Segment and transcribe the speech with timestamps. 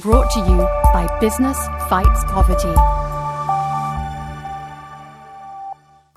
[0.00, 0.58] brought to you
[0.92, 2.72] by Business Fights Poverty.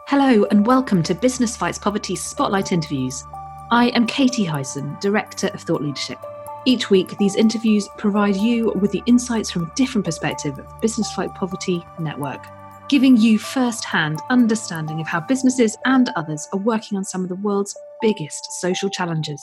[0.07, 3.23] Hello, and welcome to Business Fights Poverty Spotlight Interviews.
[3.71, 6.19] I am Katie Hyson, Director of Thought Leadership.
[6.65, 10.77] Each week, these interviews provide you with the insights from a different perspective of the
[10.79, 12.45] Business Fight Poverty Network,
[12.87, 17.29] giving you first hand understanding of how businesses and others are working on some of
[17.29, 19.41] the world's biggest social challenges.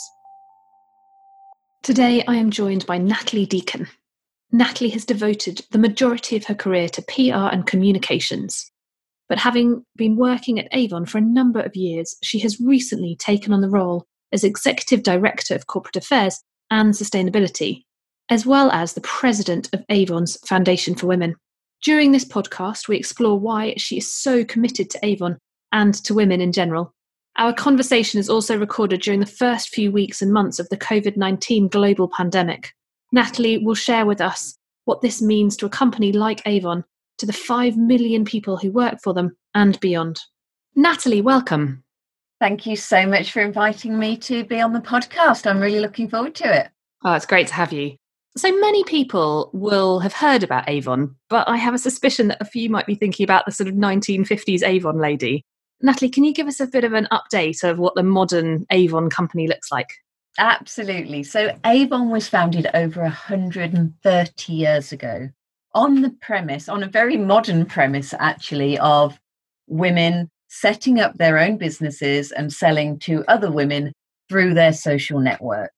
[1.83, 3.89] Today, I am joined by Natalie Deacon.
[4.51, 8.71] Natalie has devoted the majority of her career to PR and communications.
[9.29, 13.53] But having been working at Avon for a number of years, she has recently taken
[13.53, 17.85] on the role as Executive Director of Corporate Affairs and Sustainability,
[18.31, 21.35] as well as the President of Avon's Foundation for Women.
[21.83, 25.39] During this podcast, we explore why she is so committed to Avon
[25.73, 26.93] and to women in general.
[27.37, 31.17] Our conversation is also recorded during the first few weeks and months of the COVID
[31.17, 32.73] 19 global pandemic.
[33.13, 36.85] Natalie will share with us what this means to a company like Avon,
[37.19, 40.21] to the 5 million people who work for them, and beyond.
[40.75, 41.83] Natalie, welcome.
[42.41, 45.49] Thank you so much for inviting me to be on the podcast.
[45.49, 46.69] I'm really looking forward to it.
[47.05, 47.97] Oh, it's great to have you.
[48.37, 52.45] So many people will have heard about Avon, but I have a suspicion that a
[52.45, 55.45] few might be thinking about the sort of 1950s Avon lady.
[55.81, 59.11] Natalie, can you give us a bit of an update of what the modern Avon
[59.11, 59.89] company looks like?
[60.37, 61.23] Absolutely.
[61.23, 65.29] So Avon was founded over 130 years ago
[65.75, 69.19] on the premise, on a very modern premise, actually, of
[69.67, 73.93] women setting up their own businesses and selling to other women
[74.29, 75.71] through their social network.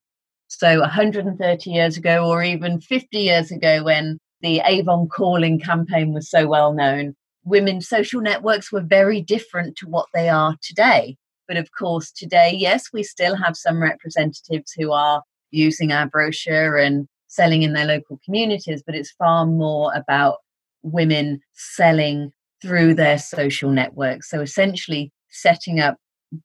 [0.48, 6.28] So 130 years ago, or even 50 years ago, when the Avon calling campaign was
[6.30, 7.14] so well known,
[7.44, 11.16] women's social networks were very different to what they are today.
[11.50, 15.20] But of course, today, yes, we still have some representatives who are
[15.50, 20.36] using our brochure and selling in their local communities, but it's far more about
[20.84, 22.30] women selling
[22.62, 24.30] through their social networks.
[24.30, 25.96] So essentially, setting up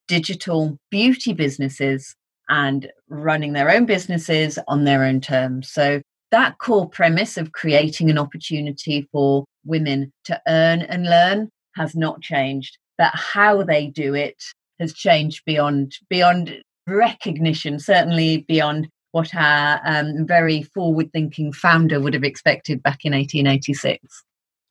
[0.08, 2.16] digital beauty businesses
[2.50, 5.70] and running their own businesses on their own terms.
[5.70, 6.02] So
[6.32, 12.22] that core premise of creating an opportunity for women to earn and learn has not
[12.22, 12.80] changed.
[12.98, 14.42] But how they do it
[14.80, 22.24] has changed beyond beyond recognition, certainly beyond what our um, very forward-thinking founder would have
[22.24, 24.24] expected back in 1886.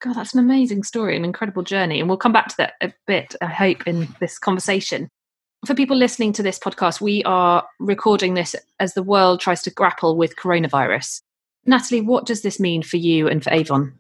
[0.03, 2.93] God, that's an amazing story, an incredible journey, and we'll come back to that a
[3.07, 3.35] bit.
[3.41, 5.09] I hope in this conversation.
[5.67, 9.71] For people listening to this podcast, we are recording this as the world tries to
[9.71, 11.23] grapple with coronavirus.
[11.65, 13.99] Natalie, what does this mean for you and for Avon?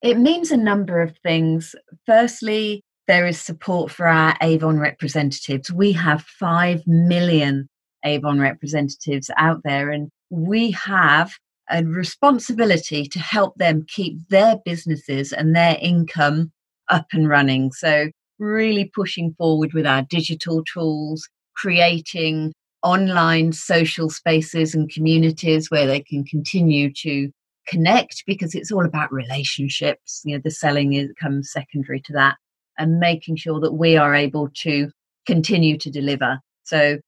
[0.00, 1.74] It means a number of things.
[2.06, 5.70] Firstly, there is support for our Avon representatives.
[5.70, 7.68] We have 5 million
[8.04, 11.32] Avon representatives out there, and we have
[11.70, 16.52] a responsibility to help them keep their businesses and their income
[16.88, 17.72] up and running.
[17.72, 22.52] So, really pushing forward with our digital tools, creating
[22.82, 27.30] online social spaces and communities where they can continue to
[27.66, 30.22] connect because it's all about relationships.
[30.24, 32.36] You know, the selling is, comes secondary to that
[32.78, 34.90] and making sure that we are able to
[35.26, 36.38] continue to deliver.
[36.64, 36.98] So,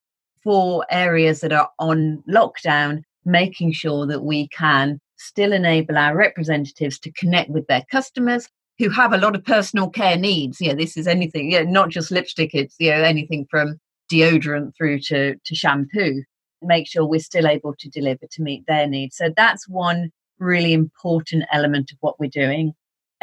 [0.45, 6.99] for areas that are on lockdown, making sure that we can still enable our representatives
[7.01, 10.59] to connect with their customers who have a lot of personal care needs.
[10.61, 13.79] Yeah, this is anything, yeah, not just lipstick, it's you know, anything from
[14.11, 16.23] deodorant through to, to shampoo.
[16.63, 19.17] Make sure we're still able to deliver to meet their needs.
[19.17, 22.73] So that's one really important element of what we're doing.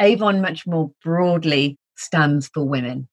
[0.00, 3.08] Avon, much more broadly, stands for women.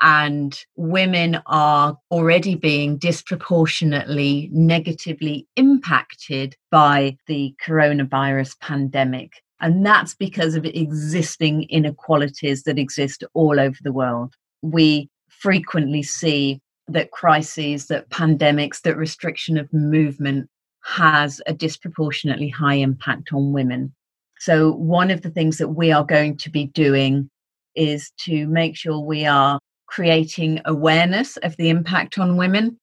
[0.00, 9.34] And women are already being disproportionately negatively impacted by the coronavirus pandemic.
[9.60, 14.34] And that's because of existing inequalities that exist all over the world.
[14.60, 20.48] We frequently see that crises, that pandemics, that restriction of movement
[20.82, 23.94] has a disproportionately high impact on women.
[24.40, 27.30] So, one of the things that we are going to be doing
[27.74, 32.78] is to make sure we are creating awareness of the impact on women.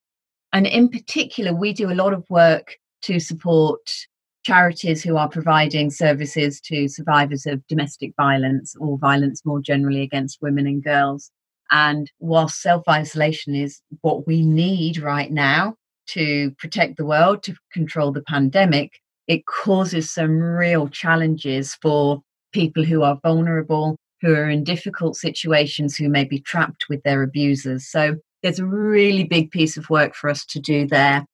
[0.53, 3.80] And in particular, we do a lot of work to support
[4.44, 10.41] charities who are providing services to survivors of domestic violence or violence more generally against
[10.41, 11.31] women and girls.
[11.71, 15.75] And whilst self isolation is what we need right now
[16.07, 22.21] to protect the world, to control the pandemic, it causes some real challenges for
[22.51, 27.24] people who are vulnerable, who are in difficult situations, who may be trapped with their
[27.24, 27.88] abusers.
[27.89, 31.25] So there's a really big piece of work for us to do there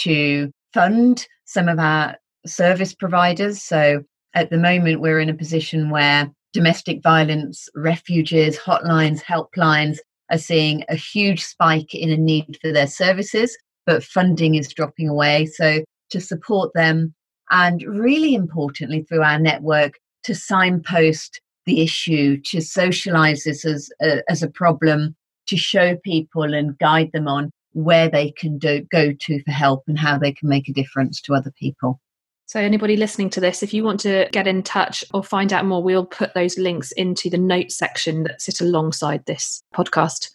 [0.00, 3.62] to fund some of our service providers.
[3.62, 4.02] So
[4.34, 9.98] at the moment, we're in a position where domestic violence, refuges, hotlines, helplines
[10.30, 13.56] are seeing a huge spike in a need for their services,
[13.86, 15.46] but funding is dropping away.
[15.46, 17.14] So to support them,
[17.50, 19.94] and really importantly, through our network,
[20.24, 25.14] to signpost the issue, to socialize this as a, as a problem,
[25.46, 29.84] to show people and guide them on where they can do, go to for help
[29.86, 32.00] and how they can make a difference to other people.
[32.46, 35.66] So, anybody listening to this, if you want to get in touch or find out
[35.66, 40.30] more, we'll put those links into the notes section that sit alongside this podcast.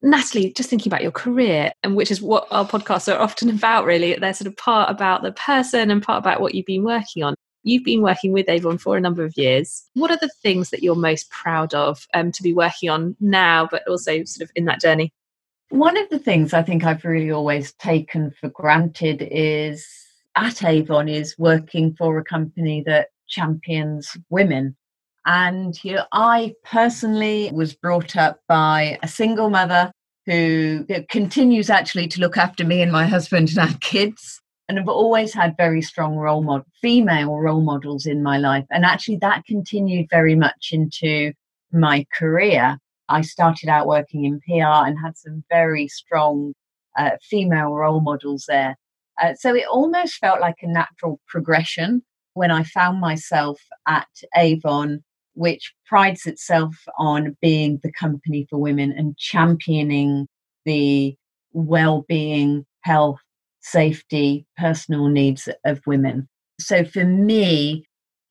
[0.00, 3.84] Natalie, just thinking about your career, and which is what our podcasts are often about,
[3.84, 4.14] really.
[4.14, 7.34] They're sort of part about the person and part about what you've been working on.
[7.68, 9.84] You've been working with Avon for a number of years.
[9.92, 13.68] What are the things that you're most proud of um, to be working on now,
[13.70, 15.12] but also sort of in that journey?
[15.68, 19.86] One of the things I think I've really always taken for granted is
[20.34, 24.74] at Avon is working for a company that champions women.
[25.26, 29.92] And you know, I personally was brought up by a single mother
[30.24, 34.40] who continues actually to look after me and my husband and our kids.
[34.68, 38.66] And I've always had very strong role model, female role models in my life.
[38.70, 41.32] And actually, that continued very much into
[41.72, 42.78] my career.
[43.08, 46.52] I started out working in PR and had some very strong
[46.98, 48.76] uh, female role models there.
[49.20, 52.02] Uh, so it almost felt like a natural progression
[52.34, 54.06] when I found myself at
[54.36, 55.02] Avon,
[55.34, 60.28] which prides itself on being the company for women and championing
[60.66, 61.16] the
[61.52, 63.20] well being, health,
[63.70, 66.28] safety, personal needs of women.
[66.60, 67.84] So for me,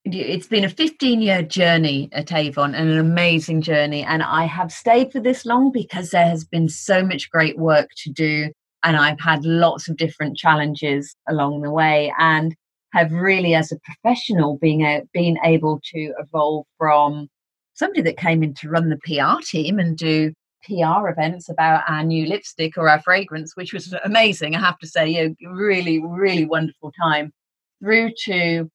[0.06, 4.04] it's been a 15 year journey at Avon and an amazing journey.
[4.04, 7.90] And I have stayed for this long because there has been so much great work
[8.04, 8.52] to do
[8.84, 12.56] and I've had lots of different challenges along the way and
[12.94, 17.28] have really as a professional being a, been able to evolve from
[17.74, 20.34] somebody that came in to run the PR team and do
[20.64, 24.56] PR events about our new lipstick or our fragrance, which was amazing.
[24.56, 27.32] I have to say, a really, really wonderful time,
[27.82, 28.70] through to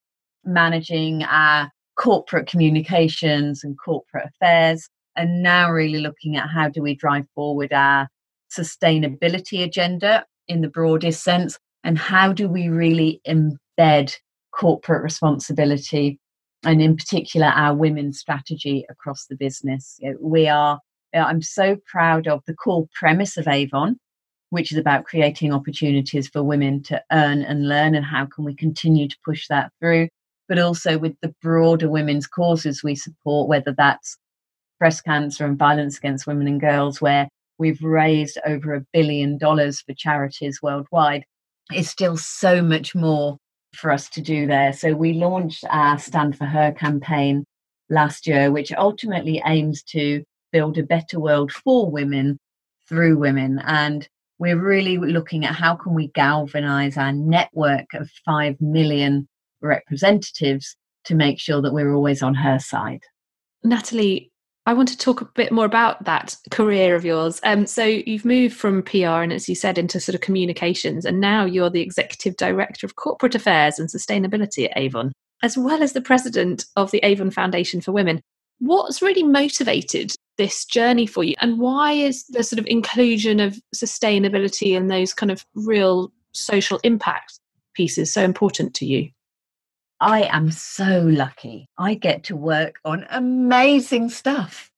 [0.44, 6.94] managing our corporate communications and corporate affairs, and now really looking at how do we
[6.94, 8.08] drive forward our
[8.50, 14.14] sustainability agenda in the broadest sense and how do we really embed
[14.52, 16.18] corporate responsibility
[16.64, 20.78] and in particular our women's strategy across the business we are
[21.14, 23.96] Uh, i'm so proud of the core premise of avon
[24.50, 28.54] which is about creating opportunities for women to earn and learn and how can we
[28.54, 30.08] continue to push that through
[30.48, 34.16] but also with the broader women's causes we support whether that's
[34.78, 37.28] breast cancer and violence against women and girls where
[37.62, 41.24] we've raised over a billion dollars for charities worldwide,
[41.72, 43.38] is still so much more
[43.76, 44.72] for us to do there.
[44.72, 47.44] So we launched our Stand for Her campaign
[47.88, 52.38] last year, which ultimately aims to build a better world for women
[52.88, 53.60] through women.
[53.64, 54.08] And
[54.38, 59.28] we're really looking at how can we galvanize our network of 5 million
[59.60, 63.02] representatives to make sure that we're always on her side.
[63.64, 64.32] Natalie,
[64.64, 67.40] I want to talk a bit more about that career of yours.
[67.42, 71.20] Um, so you've moved from PR and, as you said, into sort of communications, and
[71.20, 75.12] now you're the executive director of corporate affairs and sustainability at Avon,
[75.42, 78.20] as well as the president of the Avon Foundation for Women.
[78.60, 83.60] What's really motivated this journey for you, and why is the sort of inclusion of
[83.74, 87.38] sustainability and those kind of real social impact
[87.74, 89.10] pieces so important to you?
[90.00, 91.68] I am so lucky.
[91.78, 94.68] I get to work on amazing stuff.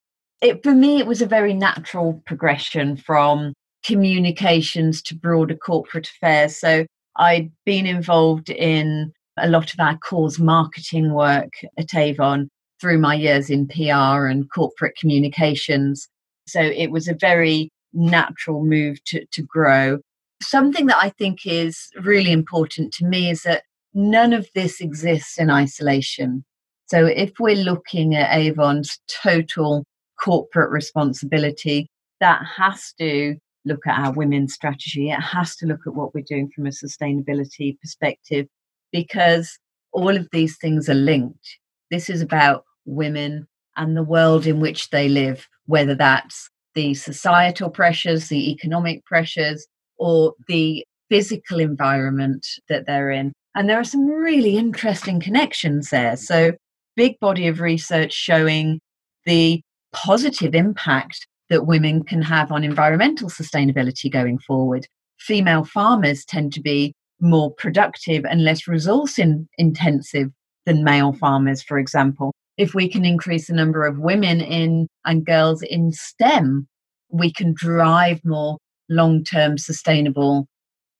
[0.41, 6.57] It, for me, it was a very natural progression from communications to broader corporate affairs.
[6.57, 6.85] So
[7.17, 13.15] I'd been involved in a lot of our cause marketing work at Avon through my
[13.15, 16.07] years in PR and corporate communications.
[16.47, 19.99] So it was a very natural move to, to grow.
[20.41, 23.63] Something that I think is really important to me is that
[23.93, 26.43] none of this exists in isolation.
[26.87, 29.85] So if we're looking at Avon's total
[30.21, 31.87] corporate responsibility,
[32.19, 35.09] that has to look at our women's strategy.
[35.09, 38.47] It has to look at what we're doing from a sustainability perspective
[38.91, 39.57] because
[39.91, 41.57] all of these things are linked.
[41.91, 47.69] This is about women and the world in which they live, whether that's the societal
[47.69, 49.65] pressures, the economic pressures,
[49.97, 53.31] or the physical environment that they're in.
[53.55, 56.17] And there are some really interesting connections there.
[56.17, 56.51] So,
[56.95, 58.79] big body of research showing
[59.25, 59.61] the
[59.93, 64.87] positive impact that women can have on environmental sustainability going forward.
[65.19, 70.29] Female farmers tend to be more productive and less resource in, intensive
[70.65, 72.33] than male farmers, for example.
[72.57, 76.67] If we can increase the number of women in and girls in STEM,
[77.09, 78.57] we can drive more
[78.89, 80.47] long term sustainable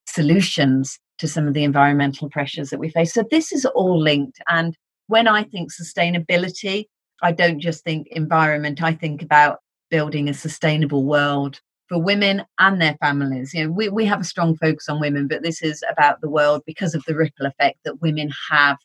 [0.06, 3.14] solutions to some of the environmental pressures that we face.
[3.14, 4.38] So this is all linked.
[4.48, 6.84] And when I think sustainability,
[7.22, 9.58] I don't just think environment, I think about
[9.90, 13.54] building a sustainable world for women and their families.
[13.54, 16.28] You know, we, we have a strong focus on women, but this is about the
[16.28, 18.76] world because of the ripple effect that women have,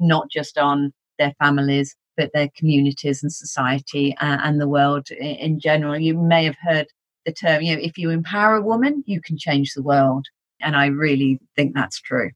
[0.00, 5.36] not just on their families, but their communities and society uh, and the world in,
[5.36, 5.98] in general.
[5.98, 6.86] You may have heard
[7.26, 10.26] the term, you know, if you empower a woman, you can change the world.
[10.60, 12.30] And I really think that's true.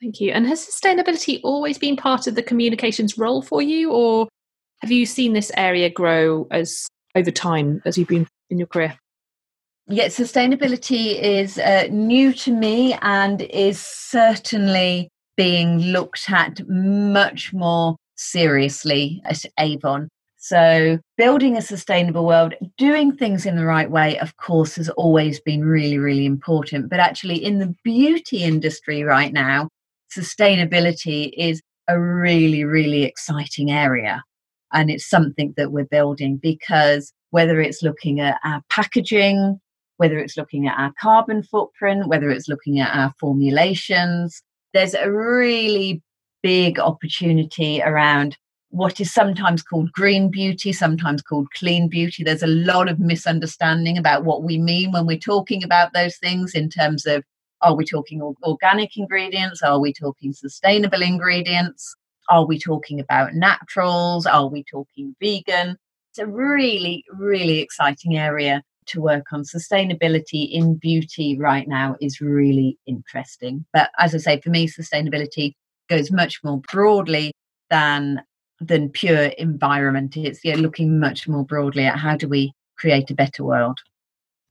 [0.00, 0.32] Thank you.
[0.32, 4.28] And has sustainability always been part of the communications role for you, or
[4.80, 8.96] have you seen this area grow as over time as you've been in your career?
[9.88, 17.96] Yeah, sustainability is uh, new to me and is certainly being looked at much more
[18.14, 20.06] seriously at Avon.
[20.36, 25.40] So, building a sustainable world, doing things in the right way, of course, has always
[25.40, 26.90] been really, really important.
[26.90, 29.70] But actually, in the beauty industry right now,
[30.14, 34.22] sustainability is a really, really exciting area.
[34.74, 39.58] And it's something that we're building because whether it's looking at our packaging,
[39.96, 45.10] whether it's looking at our carbon footprint, whether it's looking at our formulations, there's a
[45.10, 46.02] really
[46.42, 48.36] big opportunity around
[48.70, 52.22] what is sometimes called green beauty, sometimes called clean beauty.
[52.22, 56.54] There's a lot of misunderstanding about what we mean when we're talking about those things
[56.54, 57.24] in terms of
[57.62, 59.60] are we talking organic ingredients?
[59.62, 61.94] Are we talking sustainable ingredients?
[62.30, 64.24] Are we talking about naturals?
[64.24, 65.76] Are we talking vegan?
[66.10, 69.42] It's a really, really exciting area to work on.
[69.42, 73.64] Sustainability in beauty right now is really interesting.
[73.72, 75.54] But as I say, for me, sustainability
[75.88, 77.32] goes much more broadly
[77.68, 78.22] than
[78.60, 80.16] than pure environment.
[80.16, 83.78] It's yeah, looking much more broadly at how do we create a better world.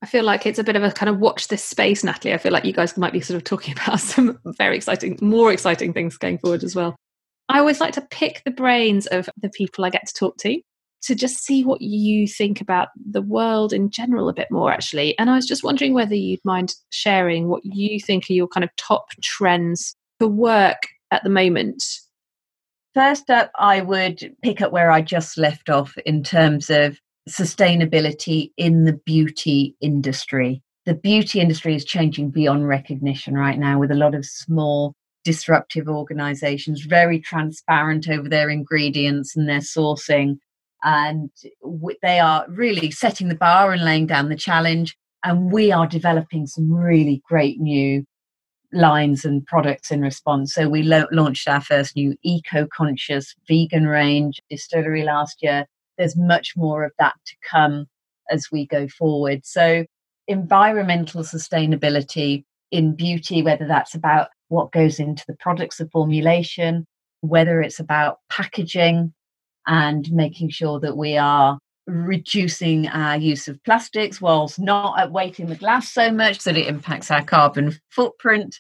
[0.02, 2.34] I feel like it's a bit of a kind of watch this space, Natalie.
[2.34, 5.52] I feel like you guys might be sort of talking about some very exciting, more
[5.52, 6.96] exciting things going forward as well.
[7.50, 10.62] I always like to pick the brains of the people I get to talk to
[11.04, 15.18] to just see what you think about the world in general a bit more, actually.
[15.18, 18.64] And I was just wondering whether you'd mind sharing what you think are your kind
[18.64, 21.84] of top trends for work at the moment.
[22.94, 28.52] First up, I would pick up where I just left off in terms of sustainability
[28.58, 30.62] in the beauty industry.
[30.86, 35.88] The beauty industry is changing beyond recognition right now with a lot of small disruptive
[35.88, 40.38] organizations, very transparent over their ingredients and their sourcing.
[40.84, 41.30] And
[42.02, 44.96] they are really setting the bar and laying down the challenge.
[45.24, 48.06] And we are developing some really great new
[48.72, 50.54] lines and products in response.
[50.54, 55.66] So we lo- launched our first new eco-conscious vegan range distillery last year.
[55.98, 57.88] There's much more of that to come
[58.32, 59.46] as we go forward.
[59.46, 59.86] So
[60.28, 66.86] environmental sustainability in beauty, whether that's about what goes into the products of formulation,
[67.22, 69.14] whether it's about packaging
[69.70, 71.58] and making sure that we are
[71.88, 77.10] reducing our use of plastics whilst not weighting the glass so much that it impacts
[77.10, 78.60] our carbon footprint.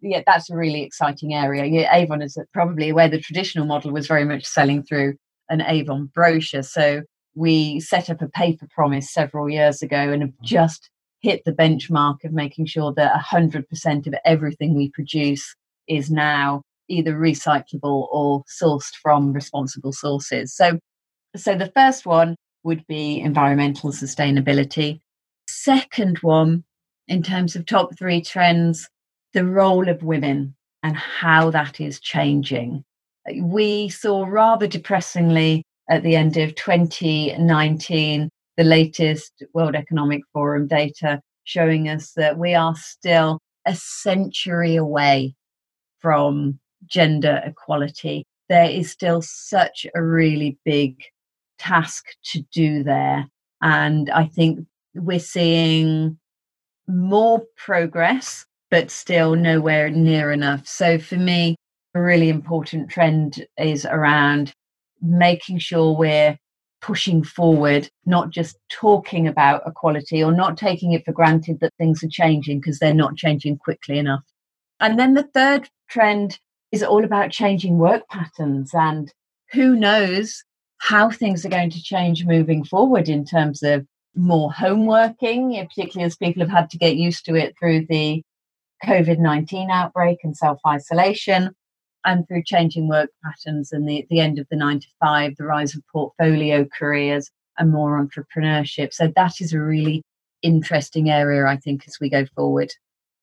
[0.00, 1.64] Yeah, that's a really exciting area.
[1.64, 5.14] Yeah, Avon is probably where the traditional model was very much selling through
[5.48, 6.62] an Avon brochure.
[6.62, 7.02] So
[7.34, 10.90] we set up a paper promise several years ago and have just
[11.20, 15.54] hit the benchmark of making sure that 100% of everything we produce
[15.88, 20.54] is now either recyclable or sourced from responsible sources.
[20.54, 20.78] So,
[21.36, 25.00] so the first one would be environmental sustainability.
[25.48, 26.64] Second one,
[27.08, 28.88] in terms of top three trends,
[29.32, 32.84] the role of women and how that is changing.
[33.40, 41.20] We saw rather depressingly at the end of 2019 the latest World Economic Forum data
[41.44, 45.34] showing us that we are still a century away
[46.00, 48.24] from gender equality.
[48.48, 51.02] There is still such a really big
[51.58, 53.26] task to do there.
[53.62, 56.18] And I think we're seeing
[56.88, 60.66] more progress, but still nowhere near enough.
[60.66, 61.56] So for me,
[61.94, 64.52] a really important trend is around
[65.00, 66.38] making sure we're
[66.80, 72.02] pushing forward, not just talking about equality or not taking it for granted that things
[72.02, 74.22] are changing because they're not changing quickly enough.
[74.80, 76.40] And then the third trend
[76.72, 79.12] is all about changing work patterns and
[79.52, 80.42] who knows
[80.78, 83.86] how things are going to change moving forward in terms of
[84.16, 88.22] more home working, particularly as people have had to get used to it through the
[88.84, 91.50] COVID 19 outbreak and self isolation,
[92.04, 95.44] and through changing work patterns and the, the end of the nine to five, the
[95.44, 98.92] rise of portfolio careers and more entrepreneurship.
[98.92, 100.02] So that is a really
[100.42, 102.72] interesting area, I think, as we go forward.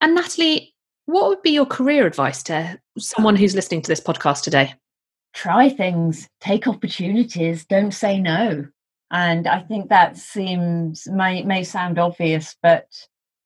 [0.01, 0.73] And Natalie,
[1.09, 4.75] what would be your career advice to someone who's listening to this podcast today?
[5.33, 8.67] Try things, take opportunities, don't say no.
[9.11, 12.85] And I think that seems may may sound obvious, but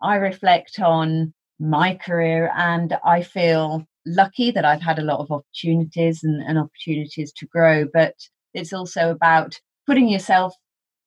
[0.01, 5.31] I reflect on my career and I feel lucky that I've had a lot of
[5.31, 7.85] opportunities and, and opportunities to grow.
[7.93, 8.15] But
[8.53, 10.53] it's also about putting yourself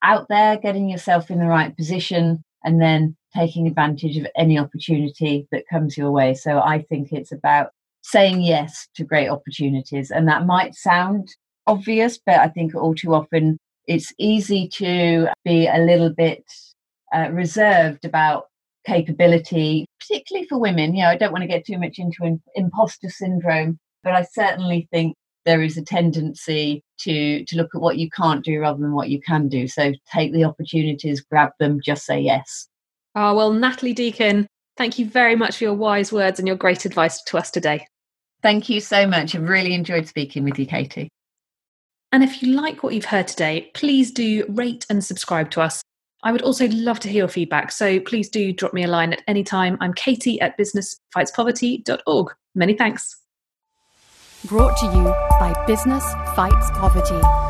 [0.03, 5.47] out there, getting yourself in the right position, and then taking advantage of any opportunity
[5.53, 6.35] that comes your way.
[6.35, 7.71] So I think it's about
[8.03, 10.11] saying yes to great opportunities.
[10.11, 11.29] And that might sound
[11.67, 16.45] obvious, but I think all too often it's easy to be a little bit
[17.15, 18.45] uh, reserved about
[18.87, 20.95] capability, particularly for women.
[20.95, 24.23] You know, I don't want to get too much into an imposter syndrome, but I
[24.23, 25.15] certainly think
[25.45, 29.11] there is a tendency to to look at what you can't do rather than what
[29.11, 29.69] you can do.
[29.69, 32.69] So take the opportunities, grab them, just say yes.
[33.19, 34.47] Oh, well, Natalie Deacon,
[34.77, 37.87] thank you very much for your wise words and your great advice to us today.
[38.43, 39.35] Thank you so much.
[39.35, 41.09] I've really enjoyed speaking with you, Katie.
[42.13, 45.83] And if you like what you've heard today, please do rate and subscribe to us.
[46.23, 49.15] I would also love to hear your feedback, so please do drop me a line
[49.15, 49.79] at any time.
[49.81, 52.35] I'm Katie at businessfightspoverty.org.
[52.55, 53.17] Many thanks.
[54.45, 55.05] Brought to you
[55.41, 56.05] by Business
[56.35, 57.46] Fights Poverty.